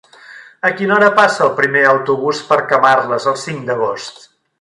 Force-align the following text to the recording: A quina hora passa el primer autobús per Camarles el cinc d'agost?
A 0.69 0.69
quina 0.77 0.95
hora 0.95 1.09
passa 1.19 1.43
el 1.47 1.51
primer 1.59 1.83
autobús 1.89 2.39
per 2.47 2.57
Camarles 2.73 3.29
el 3.33 3.37
cinc 3.43 3.63
d'agost? 3.69 4.27